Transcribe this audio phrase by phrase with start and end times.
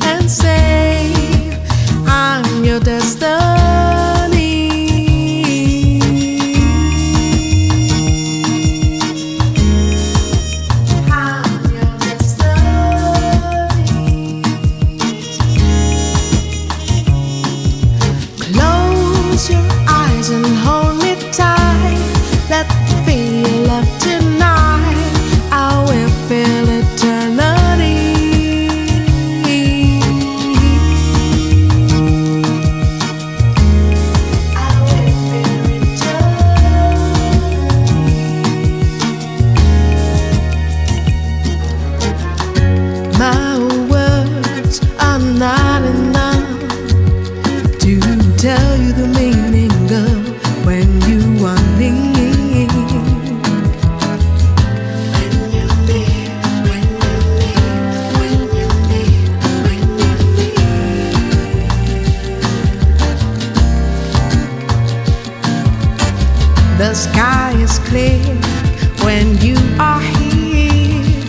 [0.00, 1.12] and say,
[2.06, 3.51] I'm your destiny.
[43.22, 43.56] My
[43.88, 46.58] words are not enough
[47.78, 48.00] to
[48.36, 49.70] tell you the meaning
[50.06, 50.18] of
[50.66, 52.66] when you are near.
[55.14, 55.74] When you're
[56.66, 57.70] when you're
[58.18, 58.74] when you're
[59.68, 59.82] when
[60.26, 60.82] you're.
[66.78, 68.24] The sky is clear
[69.04, 71.22] when you are here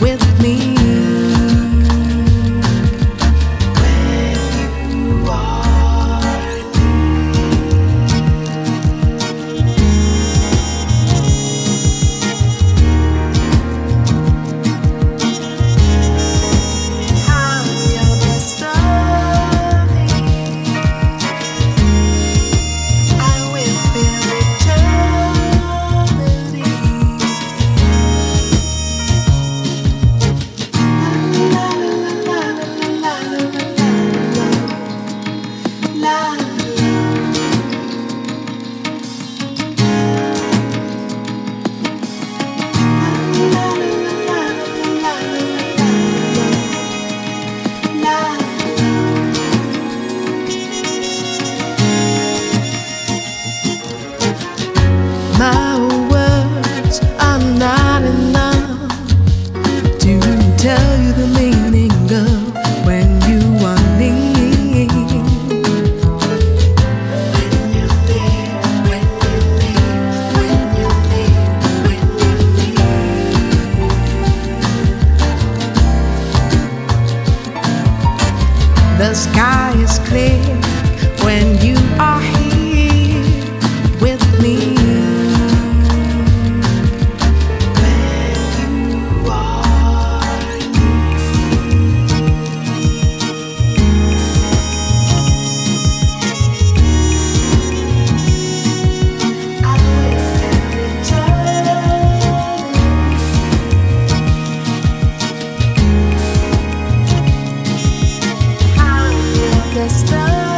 [0.00, 0.71] with me.
[79.12, 80.40] The sky is clear
[81.22, 82.41] when you are here
[109.84, 110.51] estás?